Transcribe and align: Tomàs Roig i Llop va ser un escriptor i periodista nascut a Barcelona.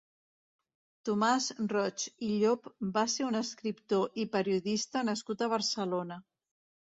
Tomàs 1.09 1.49
Roig 1.73 2.05
i 2.27 2.29
Llop 2.43 2.69
va 2.95 3.03
ser 3.17 3.27
un 3.27 3.37
escriptor 3.41 4.19
i 4.25 4.27
periodista 4.37 5.05
nascut 5.11 5.45
a 5.45 5.51
Barcelona. 5.55 6.19